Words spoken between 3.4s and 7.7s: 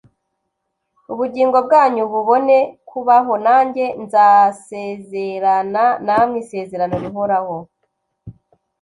nanjye nzasezerana namwe isezerano rihoraho,